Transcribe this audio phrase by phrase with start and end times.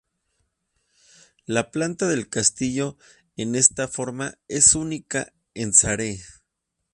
[1.45, 2.97] La planta del castillo
[3.37, 6.19] en esta forma es única en Sarre.